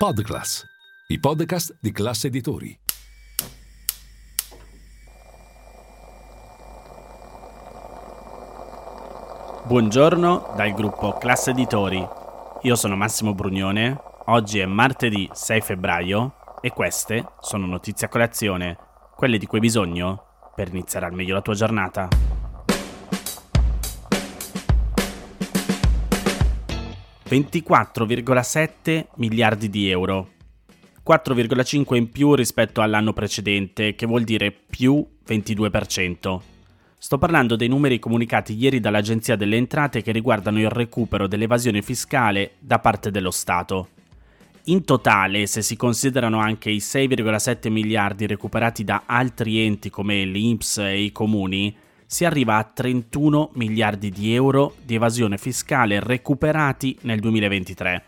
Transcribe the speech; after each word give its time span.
Podclass, 0.00 0.64
i 1.08 1.20
podcast 1.20 1.76
di 1.78 1.92
classe 1.92 2.28
editori. 2.28 2.74
Buongiorno 9.66 10.54
dal 10.56 10.72
gruppo 10.72 11.18
Classe 11.18 11.50
Editori. 11.50 12.02
Io 12.62 12.76
sono 12.76 12.96
Massimo 12.96 13.34
Brugnone. 13.34 14.00
Oggi 14.28 14.60
è 14.60 14.64
martedì 14.64 15.28
6 15.30 15.60
febbraio 15.60 16.32
e 16.62 16.70
queste 16.70 17.32
sono 17.40 17.66
notizie 17.66 18.06
a 18.06 18.10
colazione, 18.10 18.78
quelle 19.14 19.36
di 19.36 19.44
cui 19.44 19.58
hai 19.58 19.64
bisogno 19.64 20.52
per 20.54 20.68
iniziare 20.68 21.04
al 21.04 21.12
meglio 21.12 21.34
la 21.34 21.42
tua 21.42 21.52
giornata. 21.52 22.29
...24,7 27.30 29.06
miliardi 29.18 29.70
di 29.70 29.88
euro. 29.88 30.30
4,5 31.06 31.94
in 31.94 32.10
più 32.10 32.34
rispetto 32.34 32.80
all'anno 32.80 33.12
precedente, 33.12 33.94
che 33.94 34.04
vuol 34.04 34.24
dire 34.24 34.50
più 34.50 35.06
22%. 35.28 36.40
Sto 36.98 37.18
parlando 37.18 37.54
dei 37.54 37.68
numeri 37.68 38.00
comunicati 38.00 38.54
ieri 38.54 38.80
dall'Agenzia 38.80 39.36
delle 39.36 39.56
Entrate 39.56 40.02
che 40.02 40.10
riguardano 40.10 40.58
il 40.58 40.70
recupero 40.70 41.28
dell'evasione 41.28 41.82
fiscale 41.82 42.54
da 42.58 42.80
parte 42.80 43.12
dello 43.12 43.30
Stato. 43.30 43.90
In 44.64 44.84
totale, 44.84 45.46
se 45.46 45.62
si 45.62 45.76
considerano 45.76 46.40
anche 46.40 46.68
i 46.70 46.78
6,7 46.78 47.70
miliardi 47.70 48.26
recuperati 48.26 48.82
da 48.82 49.04
altri 49.06 49.64
enti 49.64 49.88
come 49.88 50.24
l'INPS 50.24 50.78
e 50.78 51.00
i 51.00 51.12
comuni, 51.12 51.74
si 52.10 52.24
arriva 52.24 52.56
a 52.56 52.64
31 52.64 53.50
miliardi 53.54 54.10
di 54.10 54.34
euro 54.34 54.74
di 54.82 54.96
evasione 54.96 55.38
fiscale 55.38 56.00
recuperati 56.00 56.98
nel 57.02 57.20
2023. 57.20 58.04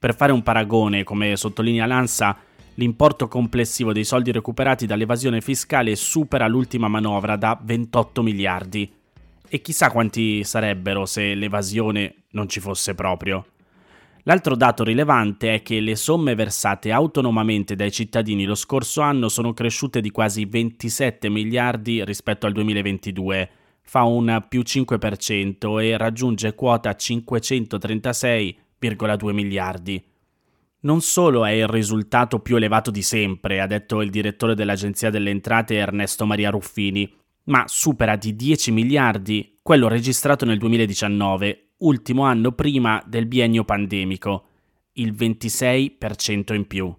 Per 0.00 0.16
fare 0.16 0.32
un 0.32 0.42
paragone, 0.42 1.04
come 1.04 1.36
sottolinea 1.36 1.86
l'ANSA, 1.86 2.36
l'importo 2.74 3.28
complessivo 3.28 3.92
dei 3.92 4.02
soldi 4.02 4.32
recuperati 4.32 4.84
dall'evasione 4.84 5.40
fiscale 5.40 5.94
supera 5.94 6.48
l'ultima 6.48 6.88
manovra 6.88 7.36
da 7.36 7.56
28 7.62 8.20
miliardi. 8.20 8.92
E 9.48 9.60
chissà 9.60 9.92
quanti 9.92 10.42
sarebbero 10.42 11.06
se 11.06 11.36
l'evasione 11.36 12.24
non 12.30 12.48
ci 12.48 12.58
fosse 12.58 12.96
proprio. 12.96 13.44
L'altro 14.24 14.54
dato 14.54 14.84
rilevante 14.84 15.54
è 15.54 15.62
che 15.62 15.80
le 15.80 15.96
somme 15.96 16.34
versate 16.34 16.92
autonomamente 16.92 17.74
dai 17.74 17.90
cittadini 17.90 18.44
lo 18.44 18.54
scorso 18.54 19.00
anno 19.00 19.30
sono 19.30 19.54
cresciute 19.54 20.02
di 20.02 20.10
quasi 20.10 20.44
27 20.44 21.30
miliardi 21.30 22.04
rispetto 22.04 22.44
al 22.46 22.52
2022, 22.52 23.50
fa 23.82 24.02
un 24.02 24.44
più 24.48 24.60
5% 24.60 25.80
e 25.80 25.96
raggiunge 25.96 26.54
quota 26.54 26.90
536,2 26.90 29.32
miliardi. 29.32 30.04
Non 30.82 31.00
solo 31.00 31.44
è 31.44 31.50
il 31.52 31.66
risultato 31.66 32.38
più 32.40 32.56
elevato 32.56 32.90
di 32.90 33.02
sempre, 33.02 33.60
ha 33.60 33.66
detto 33.66 34.02
il 34.02 34.10
direttore 34.10 34.54
dell'Agenzia 34.54 35.10
delle 35.10 35.30
Entrate 35.30 35.76
Ernesto 35.76 36.26
Maria 36.26 36.50
Ruffini, 36.50 37.10
ma 37.44 37.64
supera 37.66 38.16
di 38.16 38.36
10 38.36 38.70
miliardi 38.70 39.56
quello 39.62 39.88
registrato 39.88 40.44
nel 40.44 40.58
2019 40.58 41.69
ultimo 41.80 42.24
anno 42.24 42.52
prima 42.52 43.02
del 43.06 43.26
biennio 43.26 43.64
pandemico, 43.64 44.46
il 44.94 45.12
26% 45.12 46.54
in 46.54 46.66
più. 46.66 46.94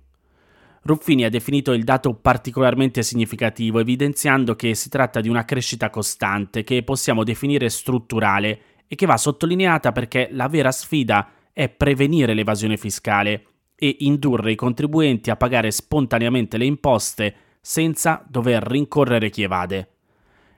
Ruffini 0.83 1.25
ha 1.25 1.29
definito 1.29 1.73
il 1.73 1.83
dato 1.83 2.15
particolarmente 2.15 3.03
significativo, 3.03 3.79
evidenziando 3.79 4.55
che 4.55 4.73
si 4.73 4.89
tratta 4.89 5.21
di 5.21 5.29
una 5.29 5.45
crescita 5.45 5.89
costante 5.89 6.63
che 6.63 6.83
possiamo 6.83 7.23
definire 7.23 7.69
strutturale 7.69 8.61
e 8.87 8.95
che 8.95 9.05
va 9.05 9.17
sottolineata 9.17 9.91
perché 9.91 10.29
la 10.31 10.47
vera 10.47 10.71
sfida 10.71 11.29
è 11.53 11.69
prevenire 11.69 12.33
l'evasione 12.33 12.77
fiscale 12.77 13.45
e 13.75 13.97
indurre 13.99 14.51
i 14.51 14.55
contribuenti 14.55 15.29
a 15.29 15.35
pagare 15.35 15.69
spontaneamente 15.69 16.57
le 16.57 16.65
imposte 16.65 17.35
senza 17.61 18.25
dover 18.27 18.63
rincorrere 18.63 19.29
chi 19.29 19.43
evade. 19.43 19.89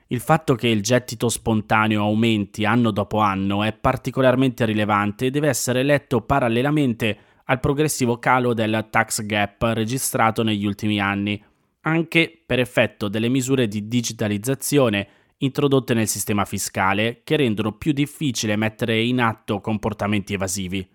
Il 0.08 0.20
fatto 0.20 0.54
che 0.54 0.68
il 0.68 0.82
gettito 0.82 1.28
spontaneo 1.28 2.02
aumenti 2.02 2.64
anno 2.64 2.90
dopo 2.90 3.18
anno 3.18 3.62
è 3.62 3.72
particolarmente 3.72 4.64
rilevante 4.64 5.26
e 5.26 5.30
deve 5.30 5.48
essere 5.48 5.82
letto 5.82 6.20
parallelamente 6.20 7.18
al 7.44 7.60
progressivo 7.60 8.18
calo 8.18 8.54
del 8.54 8.86
tax 8.90 9.22
gap 9.22 9.62
registrato 9.62 10.42
negli 10.42 10.66
ultimi 10.66 11.00
anni, 11.00 11.42
anche 11.82 12.42
per 12.44 12.58
effetto 12.58 13.08
delle 13.08 13.28
misure 13.28 13.66
di 13.66 13.88
digitalizzazione 13.88 15.08
introdotte 15.38 15.94
nel 15.94 16.08
sistema 16.08 16.44
fiscale 16.44 17.22
che 17.24 17.36
rendono 17.36 17.72
più 17.72 17.92
difficile 17.92 18.56
mettere 18.56 19.00
in 19.00 19.20
atto 19.20 19.60
comportamenti 19.60 20.34
evasivi. 20.34 20.86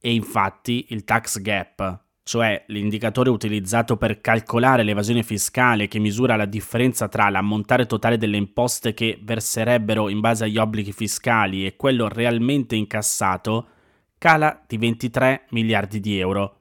E 0.00 0.12
infatti 0.12 0.86
il 0.90 1.04
tax 1.04 1.40
gap, 1.40 2.03
cioè 2.24 2.64
l'indicatore 2.68 3.28
utilizzato 3.28 3.98
per 3.98 4.22
calcolare 4.22 4.82
l'evasione 4.82 5.22
fiscale 5.22 5.88
che 5.88 5.98
misura 5.98 6.36
la 6.36 6.46
differenza 6.46 7.06
tra 7.06 7.28
l'ammontare 7.28 7.84
totale 7.84 8.16
delle 8.16 8.38
imposte 8.38 8.94
che 8.94 9.20
verserebbero 9.22 10.08
in 10.08 10.20
base 10.20 10.44
agli 10.44 10.56
obblighi 10.56 10.92
fiscali 10.92 11.66
e 11.66 11.76
quello 11.76 12.08
realmente 12.08 12.76
incassato, 12.76 13.68
cala 14.16 14.64
di 14.66 14.78
23 14.78 15.48
miliardi 15.50 16.00
di 16.00 16.18
euro, 16.18 16.60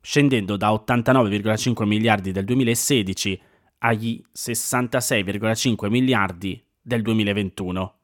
scendendo 0.00 0.56
da 0.56 0.70
89,5 0.70 1.84
miliardi 1.84 2.32
del 2.32 2.44
2016 2.44 3.40
agli 3.78 4.20
66,5 4.36 5.88
miliardi 5.88 6.60
del 6.82 7.02
2021. 7.02 7.94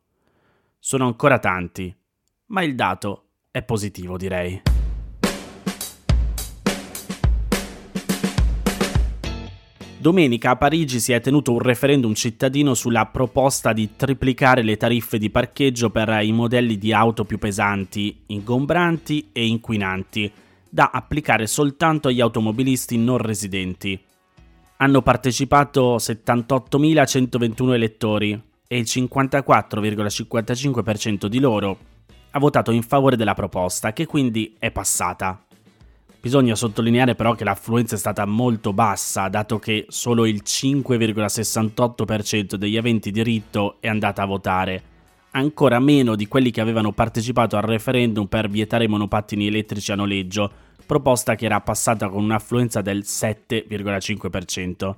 Sono 0.79 1.07
ancora 1.07 1.41
tanti, 1.41 1.93
ma 2.47 2.63
il 2.63 2.77
dato 2.77 3.27
è 3.51 3.61
positivo 3.63 4.17
direi. 4.17 4.72
Domenica 10.03 10.51
a 10.51 10.57
Parigi 10.57 10.99
si 10.99 11.13
è 11.13 11.21
tenuto 11.21 11.53
un 11.53 11.61
referendum 11.61 12.13
cittadino 12.13 12.75
sulla 12.75 13.07
proposta 13.07 13.73
di 13.73 13.95
triplicare 13.95 14.65
le 14.65 14.77
tariffe 14.77 15.17
di 15.17 15.31
parcheggio 15.31 15.91
per 15.91 16.25
i 16.25 16.33
modelli 16.33 16.77
di 16.77 16.93
auto 16.93 17.25
più 17.25 17.39
pesanti, 17.39 18.25
ingombranti 18.27 19.29
e 19.31 19.47
inquinanti, 19.47 20.29
da 20.69 20.91
applicare 20.93 21.47
soltanto 21.47 22.09
agli 22.09 22.21
automobilisti 22.21 22.99
non 22.99 23.19
residenti. 23.19 23.97
Hanno 24.79 25.03
partecipato 25.03 25.99
78.121 25.99 27.73
elettori 27.73 28.33
e 28.67 28.77
il 28.77 28.87
54,55% 28.89 31.27
di 31.27 31.39
loro 31.39 31.79
ha 32.33 32.41
votato 32.41 32.73
in 32.73 32.83
favore 32.83 33.15
della 33.15 33.35
proposta, 33.35 33.93
che 33.93 34.07
quindi 34.07 34.57
è 34.59 34.73
passata. 34.73 35.45
Bisogna 36.23 36.55
sottolineare 36.55 37.17
però 37.17 37.35
che 37.35 37.43
l'affluenza 37.43 37.97
è 37.97 37.99
stata 37.99 38.25
molto 38.27 38.73
bassa, 38.73 39.27
dato 39.27 39.59
che 39.59 39.87
solo 39.89 40.25
il 40.25 40.43
5,68% 40.45 42.55
degli 42.55 42.77
aventi 42.77 43.11
diritto 43.11 43.79
è 43.81 43.89
andata 43.89 44.23
a 44.23 44.27
votare, 44.27 44.83
ancora 45.33 45.81
meno 45.81 46.15
di 46.15 46.29
quelli 46.29 46.53
che 46.53 46.61
avevano 46.61 46.93
partecipato 46.93 47.57
al 47.57 47.65
referendum 47.65 48.27
per 48.27 48.49
vietare 48.49 48.85
i 48.85 48.87
monopattini 48.87 49.49
elettrici 49.49 49.91
a 49.91 49.97
noleggio, 49.97 50.49
proposta 50.87 51.35
che 51.35 51.47
era 51.47 51.61
passata 51.61 52.09
con 52.09 52.23
un'affluenza 52.23 52.83
del 52.83 52.99
7,5%. 52.99 54.95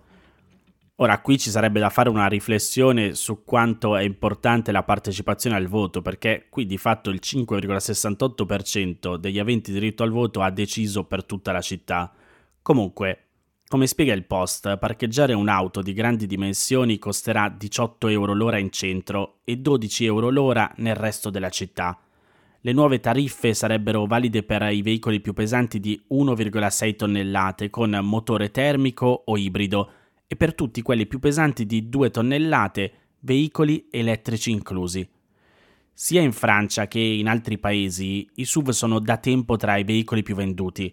Ora, 0.98 1.20
qui 1.20 1.38
ci 1.38 1.50
sarebbe 1.50 1.80
da 1.80 1.90
fare 1.90 2.08
una 2.08 2.28
riflessione 2.28 3.14
su 3.14 3.42
quanto 3.42 3.96
è 3.96 4.02
importante 4.02 4.70
la 4.70 4.84
partecipazione 4.84 5.56
al 5.56 5.66
voto, 5.66 6.02
perché 6.02 6.46
qui 6.48 6.66
di 6.66 6.78
fatto 6.78 7.10
il 7.10 7.18
5,68% 7.20 9.16
degli 9.16 9.40
aventi 9.40 9.72
diritto 9.72 10.04
al 10.04 10.10
voto 10.10 10.40
ha 10.40 10.50
deciso 10.50 11.02
per 11.02 11.24
tutta 11.24 11.50
la 11.50 11.60
città. 11.60 12.12
Comunque, 12.62 13.24
come 13.66 13.88
spiega 13.88 14.12
il 14.12 14.24
post, 14.24 14.76
parcheggiare 14.78 15.32
un'auto 15.32 15.82
di 15.82 15.92
grandi 15.94 16.28
dimensioni 16.28 17.00
costerà 17.00 17.48
18 17.48 18.06
euro 18.06 18.32
l'ora 18.32 18.58
in 18.58 18.70
centro 18.70 19.40
e 19.42 19.56
12 19.56 20.04
euro 20.04 20.30
l'ora 20.30 20.72
nel 20.76 20.94
resto 20.94 21.28
della 21.28 21.50
città. 21.50 21.98
Le 22.60 22.72
nuove 22.72 23.00
tariffe 23.00 23.52
sarebbero 23.52 24.06
valide 24.06 24.44
per 24.44 24.62
i 24.70 24.80
veicoli 24.80 25.20
più 25.20 25.32
pesanti 25.32 25.80
di 25.80 26.00
1,6 26.12 26.94
tonnellate 26.94 27.68
con 27.68 27.98
motore 28.00 28.52
termico 28.52 29.24
o 29.24 29.36
ibrido 29.36 29.90
e 30.26 30.36
per 30.36 30.54
tutti 30.54 30.82
quelli 30.82 31.06
più 31.06 31.18
pesanti 31.18 31.66
di 31.66 31.88
2 31.88 32.10
tonnellate, 32.10 32.92
veicoli 33.20 33.88
elettrici 33.90 34.50
inclusi. 34.50 35.08
Sia 35.92 36.20
in 36.20 36.32
Francia 36.32 36.88
che 36.88 36.98
in 36.98 37.28
altri 37.28 37.58
paesi 37.58 38.28
i 38.34 38.44
SUV 38.44 38.70
sono 38.70 38.98
da 38.98 39.16
tempo 39.16 39.56
tra 39.56 39.76
i 39.76 39.84
veicoli 39.84 40.22
più 40.22 40.34
venduti. 40.34 40.92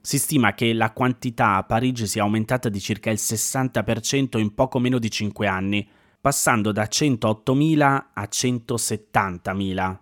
Si 0.00 0.18
stima 0.18 0.54
che 0.54 0.72
la 0.72 0.92
quantità 0.92 1.56
a 1.56 1.64
Parigi 1.64 2.06
sia 2.06 2.22
aumentata 2.22 2.70
di 2.70 2.80
circa 2.80 3.10
il 3.10 3.18
60% 3.20 4.38
in 4.38 4.54
poco 4.54 4.78
meno 4.78 4.98
di 4.98 5.10
5 5.10 5.46
anni, 5.46 5.86
passando 6.18 6.72
da 6.72 6.84
108.000 6.84 8.04
a 8.14 8.22
170.000, 8.22 9.98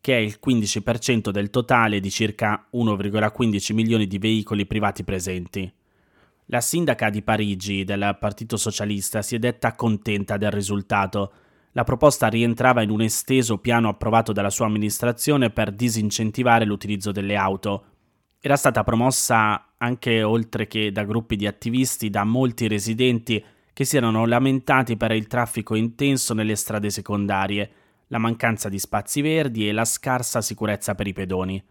che 0.00 0.16
è 0.16 0.20
il 0.20 0.38
15% 0.44 1.30
del 1.30 1.50
totale 1.50 2.00
di 2.00 2.10
circa 2.10 2.68
1,15 2.72 3.74
milioni 3.74 4.08
di 4.08 4.18
veicoli 4.18 4.66
privati 4.66 5.04
presenti. 5.04 5.72
La 6.50 6.62
sindaca 6.62 7.10
di 7.10 7.20
Parigi 7.20 7.84
del 7.84 8.16
Partito 8.18 8.56
Socialista 8.56 9.20
si 9.20 9.34
è 9.34 9.38
detta 9.38 9.74
contenta 9.74 10.38
del 10.38 10.50
risultato. 10.50 11.32
La 11.72 11.84
proposta 11.84 12.28
rientrava 12.28 12.80
in 12.80 12.88
un 12.88 13.02
esteso 13.02 13.58
piano 13.58 13.90
approvato 13.90 14.32
dalla 14.32 14.48
sua 14.48 14.64
amministrazione 14.64 15.50
per 15.50 15.72
disincentivare 15.72 16.64
l'utilizzo 16.64 17.12
delle 17.12 17.36
auto. 17.36 17.84
Era 18.40 18.56
stata 18.56 18.82
promossa 18.82 19.74
anche 19.76 20.22
oltre 20.22 20.66
che 20.68 20.90
da 20.90 21.04
gruppi 21.04 21.36
di 21.36 21.46
attivisti 21.46 22.08
da 22.08 22.24
molti 22.24 22.66
residenti 22.66 23.44
che 23.74 23.84
si 23.84 23.98
erano 23.98 24.24
lamentati 24.24 24.96
per 24.96 25.12
il 25.12 25.26
traffico 25.26 25.74
intenso 25.74 26.32
nelle 26.32 26.56
strade 26.56 26.88
secondarie, 26.88 27.70
la 28.06 28.18
mancanza 28.18 28.70
di 28.70 28.78
spazi 28.78 29.20
verdi 29.20 29.68
e 29.68 29.72
la 29.72 29.84
scarsa 29.84 30.40
sicurezza 30.40 30.94
per 30.94 31.06
i 31.06 31.12
pedoni. 31.12 31.62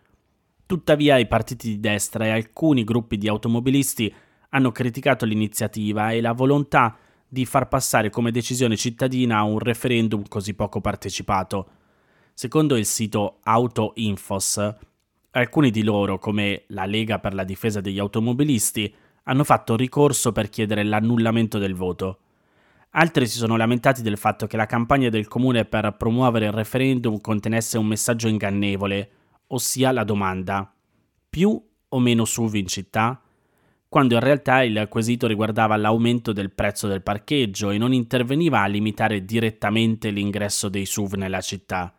Tuttavia 0.68 1.18
i 1.18 1.26
partiti 1.26 1.68
di 1.70 1.80
destra 1.80 2.26
e 2.26 2.30
alcuni 2.30 2.84
gruppi 2.84 3.18
di 3.18 3.28
automobilisti 3.28 4.14
hanno 4.50 4.72
criticato 4.72 5.26
l'iniziativa 5.26 6.12
e 6.12 6.22
la 6.22 6.32
volontà 6.32 6.98
di 7.28 7.46
far 7.46 7.68
passare 7.68 8.10
come 8.10 8.32
decisione 8.32 8.78
cittadina 8.78 9.44
un 9.44 9.60
referendum 9.60 10.28
così 10.28 10.54
poco 10.54 10.80
partecipato. 10.80 11.70
Secondo 12.34 12.76
il 12.76 12.86
sito 12.86 13.40
AutoInfos, 13.44 14.76
alcuni 15.32 15.72
di 15.72 15.84
loro, 15.84 16.20
come 16.20 16.64
la 16.68 16.86
Lega 16.86 17.20
per 17.20 17.34
la 17.34 17.44
difesa 17.44 17.82
degli 17.82 18.00
automobilisti, 18.00 18.94
hanno 19.24 19.44
fatto 19.44 19.76
ricorso 19.76 20.32
per 20.32 20.50
chiedere 20.50 20.84
l'annullamento 20.84 21.58
del 21.58 21.76
voto. 21.76 22.20
Altri 22.92 23.28
si 23.28 23.38
sono 23.38 23.58
lamentati 23.58 24.02
del 24.02 24.18
fatto 24.18 24.48
che 24.48 24.56
la 24.56 24.66
campagna 24.66 25.10
del 25.10 25.28
comune 25.28 25.66
per 25.66 25.96
promuovere 25.98 26.46
il 26.46 26.54
referendum 26.54 27.20
contenesse 27.20 27.78
un 27.78 27.86
messaggio 27.86 28.28
ingannevole, 28.28 29.12
ossia 29.48 29.92
la 29.92 30.04
domanda 30.04 30.72
più 31.30 31.62
o 31.90 32.00
meno 32.00 32.26
SUV 32.26 32.56
in 32.56 32.68
città? 32.68 33.22
Quando 33.90 34.16
in 34.16 34.20
realtà 34.20 34.64
il 34.64 34.88
quesito 34.90 35.28
riguardava 35.28 35.78
l'aumento 35.78 36.34
del 36.34 36.52
prezzo 36.52 36.88
del 36.88 37.02
parcheggio 37.02 37.70
e 37.70 37.78
non 37.78 37.94
interveniva 37.94 38.62
a 38.62 38.68
limitare 38.68 39.24
direttamente 39.24 40.10
l'ingresso 40.10 40.68
dei 40.68 40.86
SUV 40.86 41.14
nella 41.14 41.40
città. 41.40 41.94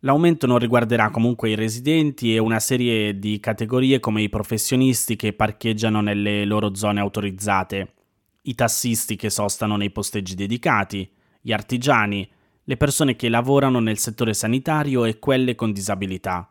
L'aumento 0.00 0.46
non 0.46 0.58
riguarderà 0.58 1.10
comunque 1.10 1.50
i 1.50 1.54
residenti 1.54 2.34
e 2.34 2.38
una 2.38 2.60
serie 2.60 3.18
di 3.18 3.40
categorie 3.40 4.00
come 4.00 4.22
i 4.22 4.28
professionisti 4.28 5.16
che 5.16 5.32
parcheggiano 5.32 6.02
nelle 6.02 6.44
loro 6.44 6.74
zone 6.74 7.00
autorizzate, 7.00 7.94
i 8.42 8.54
tassisti 8.54 9.16
che 9.16 9.30
sostano 9.30 9.76
nei 9.76 9.90
posteggi 9.90 10.34
dedicati, 10.34 11.10
gli 11.40 11.52
artigiani, 11.52 12.28
le 12.64 12.76
persone 12.76 13.16
che 13.16 13.30
lavorano 13.30 13.80
nel 13.80 13.98
settore 13.98 14.34
sanitario 14.34 15.06
e 15.06 15.18
quelle 15.18 15.54
con 15.54 15.72
disabilità. 15.72 16.48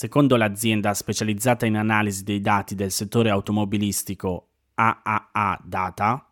Secondo 0.00 0.36
l'azienda 0.36 0.94
specializzata 0.94 1.66
in 1.66 1.76
analisi 1.76 2.22
dei 2.22 2.40
dati 2.40 2.76
del 2.76 2.92
settore 2.92 3.30
automobilistico 3.30 4.50
AAA 4.74 5.60
Data, 5.64 6.24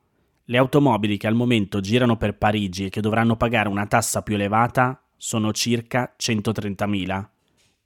le 0.44 0.56
automobili 0.56 1.16
che 1.16 1.26
al 1.26 1.34
momento 1.34 1.80
girano 1.80 2.16
per 2.16 2.36
Parigi 2.38 2.84
e 2.84 2.90
che 2.90 3.00
dovranno 3.00 3.34
pagare 3.34 3.68
una 3.68 3.86
tassa 3.86 4.22
più 4.22 4.36
elevata 4.36 5.02
sono 5.16 5.52
circa 5.52 6.14
130.000, 6.16 7.24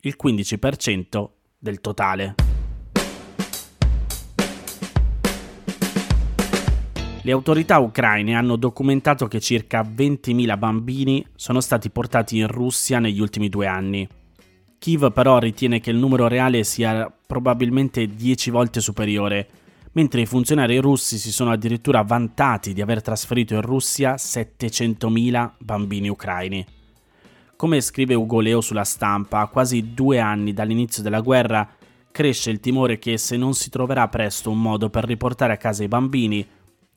il 0.00 0.16
15% 0.22 1.28
del 1.56 1.80
totale. 1.80 2.34
Le 7.22 7.32
autorità 7.32 7.78
ucraine 7.78 8.34
hanno 8.34 8.56
documentato 8.56 9.26
che 9.28 9.40
circa 9.40 9.80
20.000 9.80 10.58
bambini 10.58 11.26
sono 11.36 11.62
stati 11.62 11.88
portati 11.88 12.36
in 12.36 12.48
Russia 12.48 12.98
negli 12.98 13.20
ultimi 13.20 13.48
due 13.48 13.66
anni. 13.66 14.06
Kiev 14.80 15.12
però 15.12 15.38
ritiene 15.38 15.78
che 15.78 15.90
il 15.90 15.98
numero 15.98 16.26
reale 16.26 16.64
sia 16.64 17.12
probabilmente 17.26 18.06
10 18.06 18.48
volte 18.50 18.80
superiore, 18.80 19.46
mentre 19.92 20.22
i 20.22 20.26
funzionari 20.26 20.78
russi 20.78 21.18
si 21.18 21.30
sono 21.30 21.50
addirittura 21.50 22.00
vantati 22.00 22.72
di 22.72 22.80
aver 22.80 23.02
trasferito 23.02 23.52
in 23.52 23.60
Russia 23.60 24.14
700.000 24.14 25.50
bambini 25.58 26.08
ucraini. 26.08 26.64
Come 27.56 27.82
scrive 27.82 28.14
Ugo 28.14 28.40
Leo 28.40 28.62
sulla 28.62 28.84
stampa, 28.84 29.40
a 29.40 29.48
quasi 29.48 29.92
due 29.92 30.18
anni 30.18 30.54
dall'inizio 30.54 31.02
della 31.02 31.20
guerra 31.20 31.68
cresce 32.10 32.50
il 32.50 32.60
timore 32.60 32.98
che 32.98 33.18
se 33.18 33.36
non 33.36 33.52
si 33.52 33.68
troverà 33.68 34.08
presto 34.08 34.50
un 34.50 34.62
modo 34.62 34.88
per 34.88 35.04
riportare 35.04 35.52
a 35.52 35.58
casa 35.58 35.84
i 35.84 35.88
bambini, 35.88 36.48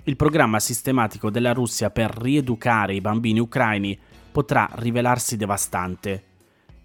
il 0.06 0.16
programma 0.16 0.62
sistematico 0.62 1.30
della 1.30 1.52
Russia 1.52 1.90
per 1.90 2.16
rieducare 2.18 2.96
i 2.96 3.02
bambini 3.02 3.42
ucraini 3.42 4.00
potrà 4.32 4.70
rivelarsi 4.76 5.36
devastante. 5.36 6.32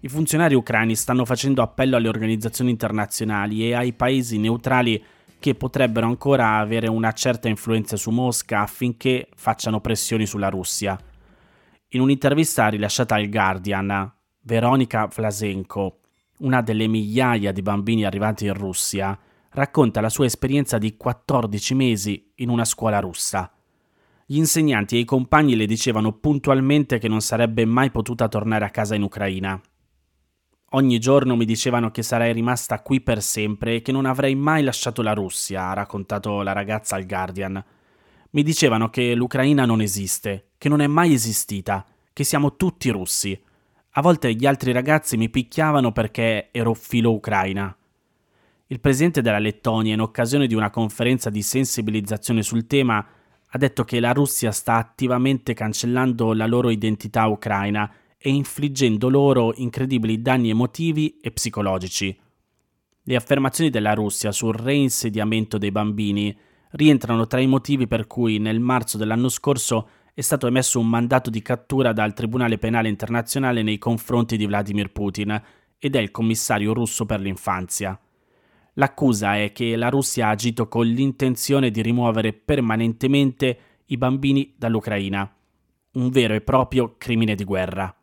I 0.01 0.07
funzionari 0.07 0.55
ucraini 0.55 0.95
stanno 0.95 1.25
facendo 1.25 1.61
appello 1.61 1.97
alle 1.97 2.07
organizzazioni 2.07 2.69
internazionali 2.69 3.67
e 3.67 3.73
ai 3.73 3.91
paesi 3.91 4.37
neutrali 4.37 5.03
che 5.37 5.55
potrebbero 5.55 6.05
ancora 6.05 6.57
avere 6.57 6.87
una 6.87 7.11
certa 7.11 7.49
influenza 7.49 7.97
su 7.97 8.09
Mosca 8.09 8.61
affinché 8.61 9.27
facciano 9.35 9.81
pressioni 9.81 10.25
sulla 10.25 10.47
Russia. 10.47 10.97
In 11.89 11.99
un'intervista 11.99 12.69
rilasciata 12.69 13.15
al 13.15 13.27
Guardian, 13.27 14.09
Veronica 14.43 15.05
Vlasenko, 15.07 15.99
una 16.39 16.61
delle 16.61 16.87
migliaia 16.87 17.51
di 17.51 17.61
bambini 17.61 18.05
arrivati 18.05 18.45
in 18.45 18.53
Russia, 18.53 19.17
racconta 19.51 19.99
la 19.99 20.09
sua 20.09 20.25
esperienza 20.25 20.77
di 20.77 20.95
14 20.95 21.73
mesi 21.75 22.31
in 22.35 22.47
una 22.47 22.63
scuola 22.63 22.99
russa. 22.99 23.51
Gli 24.25 24.37
insegnanti 24.37 24.95
e 24.95 24.99
i 24.99 25.05
compagni 25.05 25.57
le 25.57 25.65
dicevano 25.65 26.13
puntualmente 26.13 26.99
che 26.99 27.09
non 27.09 27.19
sarebbe 27.19 27.65
mai 27.65 27.91
potuta 27.91 28.29
tornare 28.29 28.63
a 28.63 28.69
casa 28.69 28.95
in 28.95 29.01
Ucraina. 29.01 29.59
Ogni 30.73 30.99
giorno 30.99 31.35
mi 31.35 31.45
dicevano 31.45 31.89
che 31.89 32.03
sarei 32.03 32.31
rimasta 32.31 32.81
qui 32.81 33.01
per 33.01 33.23
sempre 33.23 33.75
e 33.75 33.81
che 33.81 33.91
non 33.91 34.05
avrei 34.05 34.35
mai 34.35 34.61
lasciato 34.61 35.01
la 35.01 35.13
Russia, 35.13 35.69
ha 35.69 35.73
raccontato 35.73 36.43
la 36.43 36.51
ragazza 36.51 36.95
al 36.95 37.07
Guardian. 37.07 37.63
Mi 38.31 38.43
dicevano 38.43 38.91
che 38.91 39.15
l'Ucraina 39.15 39.65
non 39.65 39.81
esiste, 39.81 40.49
che 40.59 40.69
non 40.69 40.81
è 40.81 40.87
mai 40.87 41.13
esistita, 41.13 41.83
che 42.13 42.23
siamo 42.23 42.55
tutti 42.55 42.91
russi. 42.91 43.41
A 43.93 44.01
volte 44.01 44.35
gli 44.35 44.45
altri 44.45 44.71
ragazzi 44.71 45.17
mi 45.17 45.29
picchiavano 45.29 45.91
perché 45.91 46.49
ero 46.51 46.75
filo 46.75 47.13
ucraina. 47.13 47.75
Il 48.67 48.79
presidente 48.79 49.23
della 49.23 49.39
Lettonia, 49.39 49.95
in 49.95 50.01
occasione 50.01 50.45
di 50.45 50.53
una 50.53 50.69
conferenza 50.69 51.31
di 51.31 51.41
sensibilizzazione 51.41 52.43
sul 52.43 52.67
tema, 52.67 53.03
ha 53.47 53.57
detto 53.57 53.83
che 53.83 53.99
la 53.99 54.11
Russia 54.11 54.51
sta 54.51 54.75
attivamente 54.75 55.55
cancellando 55.55 56.33
la 56.33 56.45
loro 56.45 56.69
identità 56.69 57.25
ucraina 57.25 57.91
e 58.21 58.29
infliggendo 58.29 59.07
loro 59.09 59.53
incredibili 59.55 60.21
danni 60.21 60.49
emotivi 60.49 61.17
e 61.21 61.31
psicologici. 61.31 62.15
Le 63.03 63.15
affermazioni 63.15 63.69
della 63.69 63.93
Russia 63.93 64.31
sul 64.33 64.53
reinsediamento 64.53 65.57
dei 65.57 65.71
bambini 65.71 66.37
rientrano 66.71 67.25
tra 67.27 67.39
i 67.39 67.47
motivi 67.47 67.87
per 67.87 68.07
cui 68.07 68.37
nel 68.37 68.59
marzo 68.59 68.97
dell'anno 68.97 69.29
scorso 69.29 69.89
è 70.13 70.21
stato 70.21 70.47
emesso 70.47 70.79
un 70.79 70.87
mandato 70.89 71.29
di 71.29 71.41
cattura 71.41 71.93
dal 71.93 72.13
Tribunale 72.13 72.57
Penale 72.57 72.89
Internazionale 72.89 73.63
nei 73.63 73.77
confronti 73.77 74.35
di 74.35 74.45
Vladimir 74.45 74.91
Putin 74.91 75.41
ed 75.79 75.95
è 75.95 75.99
il 75.99 76.11
commissario 76.11 76.73
russo 76.73 77.05
per 77.05 77.21
l'infanzia. 77.21 77.97
L'accusa 78.73 79.37
è 79.37 79.53
che 79.53 79.75
la 79.77 79.89
Russia 79.89 80.27
ha 80.27 80.31
agito 80.31 80.67
con 80.67 80.85
l'intenzione 80.85 81.71
di 81.71 81.81
rimuovere 81.81 82.33
permanentemente 82.33 83.59
i 83.85 83.97
bambini 83.97 84.53
dall'Ucraina, 84.57 85.33
un 85.93 86.09
vero 86.09 86.33
e 86.33 86.41
proprio 86.41 86.95
crimine 86.97 87.33
di 87.33 87.43
guerra. 87.43 87.98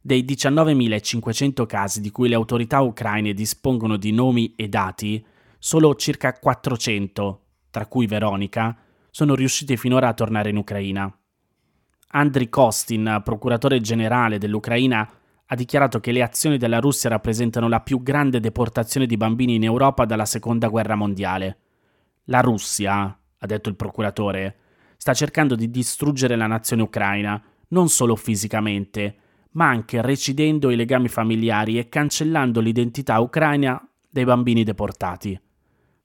Dei 0.00 0.24
19.500 0.24 1.66
casi 1.66 2.00
di 2.00 2.10
cui 2.10 2.28
le 2.28 2.34
autorità 2.34 2.80
ucraine 2.80 3.34
dispongono 3.34 3.96
di 3.96 4.12
nomi 4.12 4.54
e 4.56 4.68
dati, 4.68 5.24
solo 5.58 5.94
circa 5.96 6.32
400 6.32 7.42
tra 7.70 7.86
cui 7.86 8.06
Veronica, 8.06 8.76
sono 9.10 9.34
riusciti 9.34 9.76
finora 9.76 10.08
a 10.08 10.14
tornare 10.14 10.50
in 10.50 10.56
Ucraina. 10.56 11.12
Andriy 12.10 12.48
Kostin, 12.48 13.20
procuratore 13.22 13.80
generale 13.80 14.38
dell'Ucraina, 14.38 15.08
ha 15.50 15.54
dichiarato 15.54 16.00
che 16.00 16.12
le 16.12 16.22
azioni 16.22 16.58
della 16.58 16.78
Russia 16.78 17.10
rappresentano 17.10 17.68
la 17.68 17.80
più 17.80 18.02
grande 18.02 18.40
deportazione 18.40 19.06
di 19.06 19.16
bambini 19.16 19.54
in 19.54 19.64
Europa 19.64 20.04
dalla 20.04 20.24
Seconda 20.24 20.68
Guerra 20.68 20.94
Mondiale. 20.94 21.58
La 22.24 22.40
Russia, 22.40 23.18
ha 23.38 23.46
detto 23.46 23.68
il 23.68 23.76
procuratore, 23.76 24.56
sta 24.96 25.14
cercando 25.14 25.54
di 25.54 25.70
distruggere 25.70 26.36
la 26.36 26.46
nazione 26.46 26.82
ucraina, 26.82 27.42
non 27.68 27.88
solo 27.88 28.16
fisicamente, 28.16 29.16
ma 29.52 29.68
anche 29.68 30.02
recidendo 30.02 30.70
i 30.70 30.76
legami 30.76 31.08
familiari 31.08 31.78
e 31.78 31.88
cancellando 31.88 32.60
l'identità 32.60 33.18
ucraina 33.20 33.82
dei 34.10 34.24
bambini 34.24 34.64
deportati. 34.64 35.38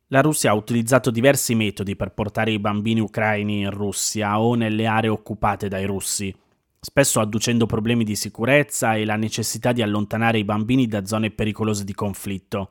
La 0.08 0.22
Russia 0.22 0.52
ha 0.52 0.56
utilizzato 0.56 1.10
diversi 1.10 1.56
metodi 1.56 1.96
per 1.96 2.12
portare 2.12 2.52
i 2.52 2.60
bambini 2.60 3.00
ucraini 3.00 3.62
in 3.62 3.72
Russia 3.72 4.40
o 4.40 4.54
nelle 4.54 4.86
aree 4.86 5.10
occupate 5.10 5.68
dai 5.68 5.86
russi, 5.86 6.34
spesso 6.80 7.20
adducendo 7.20 7.66
problemi 7.66 8.04
di 8.04 8.16
sicurezza 8.16 8.94
e 8.96 9.06
la 9.06 9.16
necessità 9.16 9.72
di 9.72 9.82
allontanare 9.82 10.38
i 10.38 10.44
bambini 10.44 10.86
da 10.86 11.06
zone 11.06 11.32
pericolose 11.32 11.84
di 11.84 11.94
conflitto. 11.94 12.70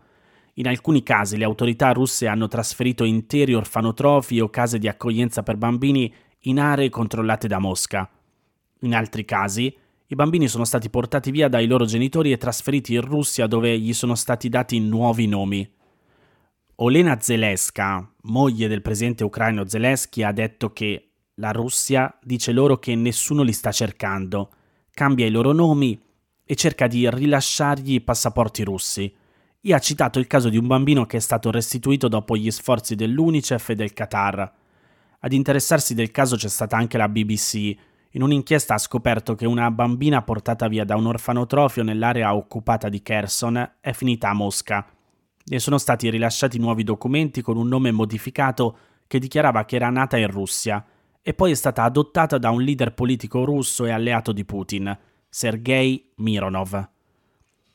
In 0.55 0.69
alcuni 0.69 1.03
casi 1.03 1.37
le 1.37 1.45
autorità 1.45 1.93
russe 1.93 2.29
hanno 2.29 2.47
trasferito 2.47 3.05
interi 3.05 3.55
orfanotrofi 3.55 4.39
o 4.39 4.51
case 4.51 4.79
di 4.79 4.87
accoglienza 4.87 5.43
per 5.43 5.57
bambini 5.57 6.15
in 6.41 6.61
aree 6.61 6.91
controllate 6.91 7.49
da 7.49 7.59
Mosca. 7.59 8.09
In 8.81 8.95
altri 8.95 9.25
casi, 9.25 9.75
i 10.13 10.15
bambini 10.15 10.47
sono 10.47 10.67
stati 10.67 10.91
portati 10.91 11.31
via 11.31 11.49
dai 11.49 11.67
loro 11.67 11.87
genitori 11.87 12.33
e 12.33 12.37
trasferiti 12.37 12.93
in 12.93 13.01
Russia 13.01 13.47
dove 13.47 13.79
gli 13.79 13.95
sono 13.95 14.15
stati 14.15 14.51
dati 14.51 14.79
nuovi 14.79 15.27
nomi. 15.27 15.67
Olena 16.77 17.19
Zelensky, 17.19 18.09
moglie 18.25 18.69
del 18.69 18.83
presidente 18.83 19.25
ucraino 19.25 19.67
Zelensky, 19.67 20.23
ha 20.23 20.33
detto 20.33 20.71
che 20.75 21.13
la 21.37 21.51
Russia 21.51 22.15
dice 22.23 22.53
loro 22.53 22.79
che 22.79 22.95
nessuno 22.95 23.43
li 23.43 23.55
sta 23.55 23.73
cercando, 23.73 24.51
cambia 24.91 25.25
i 25.25 25.31
loro 25.31 25.53
nomi 25.53 25.99
e 26.45 26.55
cerca 26.57 26.89
di 26.89 27.09
rilasciargli 27.09 27.95
i 27.95 28.01
passaporti 28.03 28.65
russi. 28.65 29.11
E 29.63 29.73
ha 29.73 29.79
citato 29.79 30.19
il 30.19 30.27
caso 30.27 30.51
di 30.51 30.59
un 30.59 30.67
bambino 30.67 31.07
che 31.07 31.17
è 31.17 31.21
stato 31.21 31.51
restituito 31.51 32.09
dopo 32.09 32.37
gli 32.37 32.51
sforzi 32.51 32.97
dell'UNICEF 32.97 33.71
e 33.71 33.75
del 33.77 33.95
Qatar. 33.95 34.53
Ad 35.21 35.33
interessarsi 35.33 35.95
del 35.95 36.11
caso 36.11 36.37
c'è 36.37 36.49
stata 36.49 36.77
anche 36.77 36.99
la 36.99 37.09
BBC. 37.09 37.75
In 38.15 38.23
un'inchiesta 38.23 38.75
ha 38.75 38.79
scoperto 38.79 39.35
che 39.35 39.47
una 39.47 39.71
bambina 39.71 40.21
portata 40.21 40.69
via 40.69 40.85
da 40.85 40.97
un 40.97 41.07
orfanotrofio 41.07 41.83
nell'area 41.83 42.35
occupata 42.35 42.91
di 42.91 43.01
Kherson 43.01 43.77
è 43.81 43.93
finita 43.93 44.29
a 44.29 44.35
Mosca. 44.35 44.87
Ne 45.45 45.59
sono 45.59 45.79
stati 45.79 46.11
rilasciati 46.11 46.59
nuovi 46.59 46.85
documenti 46.85 47.41
con 47.41 47.57
un 47.57 47.69
nome 47.69 47.91
modificato 47.91 48.77
che 49.07 49.19
dichiarava 49.19 49.65
che 49.65 49.77
era 49.77 49.89
nata 49.89 50.19
in 50.19 50.31
Russia 50.31 50.85
e 51.23 51.33
poi 51.33 51.53
è 51.53 51.55
stata 51.55 51.85
adottata 51.85 52.37
da 52.37 52.51
un 52.51 52.63
leader 52.63 52.93
politico 52.93 53.45
russo 53.45 53.87
e 53.87 53.91
alleato 53.91 54.33
di 54.33 54.45
Putin, 54.45 54.95
Sergei 55.29 56.11
Mironov. 56.17 56.89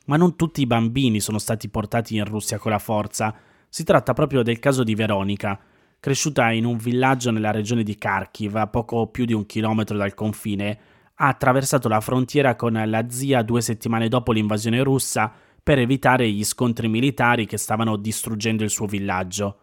Ma 0.06 0.18
non 0.18 0.36
tutti 0.36 0.62
i 0.62 0.68
bambini 0.68 1.20
sono 1.20 1.40
stati 1.40 1.68
portati 1.68 2.16
in 2.16 2.26
Russia 2.26 2.60
con 2.60 2.72
la 2.72 2.80
forza, 2.80 3.34
si 3.70 3.84
tratta 3.84 4.14
proprio 4.14 4.44
del 4.44 4.60
caso 4.60 4.84
di 4.84 4.94
Veronica, 4.94 5.60
cresciuta 6.00 6.52
in 6.52 6.66
un 6.66 6.78
villaggio 6.78 7.32
nella 7.32 7.52
regione 7.52 7.84
di 7.84 7.98
Kharkiv, 7.98 8.56
a 8.56 8.68
poco 8.68 9.08
più 9.08 9.26
di 9.26 9.34
un 9.34 9.46
chilometro 9.46 9.98
dal 9.98 10.14
confine, 10.14 10.80
ha 11.16 11.28
attraversato 11.28 11.88
la 11.88 12.00
frontiera 12.00 12.56
con 12.56 12.82
la 12.86 13.10
zia 13.10 13.42
due 13.42 13.62
settimane 13.62 14.08
dopo 14.08 14.32
l'invasione 14.32 14.84
russa 14.84 15.32
per 15.62 15.80
evitare 15.80 16.30
gli 16.30 16.44
scontri 16.44 16.88
militari 16.88 17.46
che 17.46 17.58
stavano 17.58 17.98
distruggendo 17.98 18.64
il 18.64 18.70
suo 18.70 18.86
villaggio. 18.86 19.60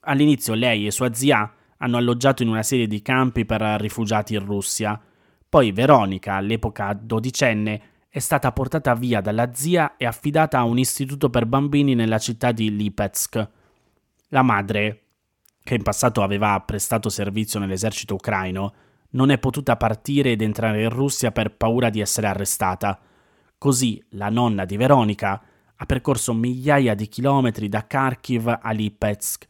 All'inizio 0.00 0.54
lei 0.54 0.86
e 0.86 0.90
sua 0.90 1.12
zia 1.12 1.52
hanno 1.78 1.96
alloggiato 1.98 2.42
in 2.42 2.48
una 2.48 2.62
serie 2.62 2.86
di 2.86 3.02
campi 3.02 3.44
per 3.44 3.60
rifugiati 3.60 4.34
in 4.34 4.44
Russia. 4.44 5.00
Poi 5.48 5.72
Veronica, 5.72 6.34
all'epoca 6.34 6.98
dodicenne, 7.00 7.82
è 8.08 8.18
stata 8.18 8.50
portata 8.50 8.94
via 8.94 9.20
dalla 9.20 9.52
zia 9.52 9.96
e 9.96 10.06
affidata 10.06 10.58
a 10.58 10.64
un 10.64 10.78
istituto 10.78 11.28
per 11.28 11.44
bambini 11.44 11.94
nella 11.94 12.18
città 12.18 12.50
di 12.50 12.74
Lipetsk. 12.74 13.48
La 14.28 14.42
madre, 14.42 15.05
che 15.66 15.74
in 15.74 15.82
passato 15.82 16.22
aveva 16.22 16.60
prestato 16.60 17.08
servizio 17.08 17.58
nell'esercito 17.58 18.14
ucraino, 18.14 18.72
non 19.10 19.30
è 19.30 19.38
potuta 19.38 19.76
partire 19.76 20.30
ed 20.30 20.40
entrare 20.40 20.80
in 20.80 20.90
Russia 20.90 21.32
per 21.32 21.56
paura 21.56 21.90
di 21.90 21.98
essere 21.98 22.28
arrestata. 22.28 22.96
Così 23.58 24.00
la 24.10 24.28
nonna 24.28 24.64
di 24.64 24.76
Veronica 24.76 25.42
ha 25.74 25.84
percorso 25.84 26.32
migliaia 26.34 26.94
di 26.94 27.08
chilometri 27.08 27.68
da 27.68 27.84
Kharkiv 27.84 28.60
a 28.62 28.70
Lipetsk, 28.70 29.44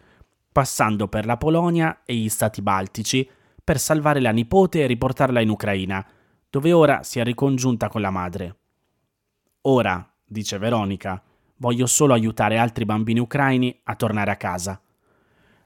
passando 0.51 1.07
per 1.07 1.27
la 1.27 1.37
Polonia 1.37 2.01
e 2.07 2.15
gli 2.15 2.31
stati 2.31 2.63
baltici 2.63 3.29
per 3.63 3.79
salvare 3.79 4.21
la 4.21 4.31
nipote 4.31 4.85
e 4.85 4.87
riportarla 4.87 5.41
in 5.41 5.51
Ucraina, 5.51 6.03
dove 6.49 6.73
ora 6.73 7.03
si 7.03 7.19
è 7.19 7.25
ricongiunta 7.25 7.89
con 7.89 8.01
la 8.01 8.11
madre. 8.11 8.57
Ora, 9.63 10.11
dice 10.25 10.57
Veronica, 10.57 11.23
voglio 11.57 11.85
solo 11.85 12.15
aiutare 12.15 12.57
altri 12.57 12.87
bambini 12.87 13.21
ucraini 13.21 13.81
a 13.85 13.95
tornare 13.97 14.31
a 14.31 14.37
casa. 14.37 14.81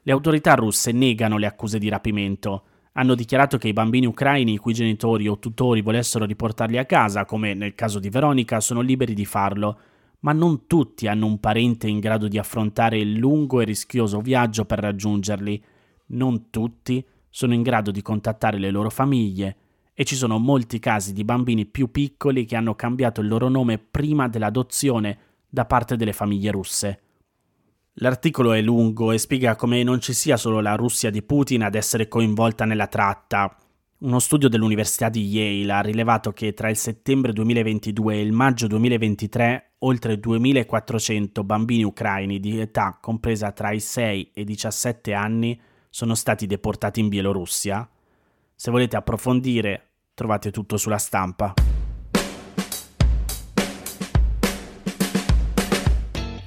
Le 0.03 0.11
autorità 0.11 0.55
russe 0.55 0.91
negano 0.91 1.37
le 1.37 1.45
accuse 1.45 1.77
di 1.77 1.87
rapimento. 1.87 2.63
Hanno 2.93 3.13
dichiarato 3.13 3.59
che 3.59 3.67
i 3.67 3.73
bambini 3.73 4.07
ucraini 4.07 4.53
i 4.53 4.57
cui 4.57 4.73
genitori 4.73 5.27
o 5.27 5.37
tutori 5.37 5.81
volessero 5.81 6.25
riportarli 6.25 6.79
a 6.79 6.85
casa, 6.85 7.25
come 7.25 7.53
nel 7.53 7.75
caso 7.75 7.99
di 7.99 8.09
Veronica, 8.09 8.59
sono 8.59 8.81
liberi 8.81 9.13
di 9.13 9.25
farlo, 9.25 9.79
ma 10.21 10.33
non 10.33 10.65
tutti 10.65 11.07
hanno 11.07 11.27
un 11.27 11.39
parente 11.39 11.87
in 11.87 11.99
grado 11.99 12.27
di 12.27 12.39
affrontare 12.39 12.97
il 12.97 13.13
lungo 13.13 13.61
e 13.61 13.65
rischioso 13.65 14.21
viaggio 14.21 14.65
per 14.65 14.79
raggiungerli. 14.79 15.63
Non 16.07 16.49
tutti 16.49 17.05
sono 17.29 17.53
in 17.53 17.61
grado 17.61 17.91
di 17.91 18.01
contattare 18.01 18.57
le 18.57 18.71
loro 18.71 18.89
famiglie 18.89 19.55
e 19.93 20.03
ci 20.03 20.15
sono 20.15 20.39
molti 20.39 20.79
casi 20.79 21.13
di 21.13 21.23
bambini 21.23 21.67
più 21.67 21.91
piccoli 21.91 22.45
che 22.45 22.55
hanno 22.55 22.73
cambiato 22.73 23.21
il 23.21 23.27
loro 23.27 23.49
nome 23.49 23.77
prima 23.77 24.27
dell'adozione 24.27 25.17
da 25.47 25.65
parte 25.65 25.95
delle 25.95 26.13
famiglie 26.13 26.49
russe. 26.49 27.01
L'articolo 27.95 28.53
è 28.53 28.61
lungo 28.61 29.11
e 29.11 29.17
spiega 29.17 29.57
come 29.57 29.83
non 29.83 29.99
ci 29.99 30.13
sia 30.13 30.37
solo 30.37 30.61
la 30.61 30.75
Russia 30.75 31.09
di 31.09 31.21
Putin 31.21 31.63
ad 31.63 31.75
essere 31.75 32.07
coinvolta 32.07 32.63
nella 32.63 32.87
tratta. 32.87 33.53
Uno 33.99 34.19
studio 34.19 34.47
dell'Università 34.47 35.09
di 35.09 35.25
Yale 35.25 35.73
ha 35.73 35.81
rilevato 35.81 36.31
che 36.31 36.53
tra 36.53 36.69
il 36.69 36.77
settembre 36.77 37.33
2022 37.33 38.15
e 38.15 38.21
il 38.21 38.31
maggio 38.31 38.67
2023 38.67 39.73
oltre 39.79 40.19
2400 40.19 41.43
bambini 41.43 41.83
ucraini 41.83 42.39
di 42.39 42.59
età 42.61 42.97
compresa 42.99 43.51
tra 43.51 43.71
i 43.71 43.81
6 43.81 44.31
e 44.33 44.41
i 44.41 44.45
17 44.45 45.13
anni 45.13 45.59
sono 45.89 46.15
stati 46.15 46.47
deportati 46.47 47.01
in 47.01 47.09
Bielorussia. 47.09 47.87
Se 48.55 48.71
volete 48.71 48.95
approfondire, 48.95 49.89
trovate 50.13 50.49
tutto 50.49 50.77
sulla 50.77 50.97
stampa. 50.97 51.53